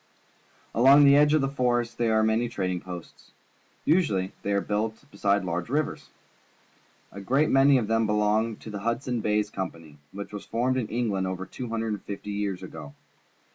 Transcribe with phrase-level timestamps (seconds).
[0.73, 3.29] Along the edge of the forest there are many trading posts.
[3.85, 6.09] Usually they are built beside large rivers.
[7.11, 10.87] A great many of them belong to the Hudson's Bay Company, which was formed in
[10.87, 12.95] England over two hundred and fifty years ago.